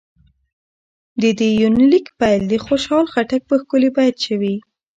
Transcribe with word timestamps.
د 1.21 1.23
دې 1.39 1.49
يونليک 1.61 2.05
پيل 2.19 2.41
د 2.49 2.53
خوشحال 2.65 3.05
خټک 3.13 3.41
په 3.49 3.55
ښکلي 3.61 3.89
بېت 3.95 4.15
شوې 4.25 4.55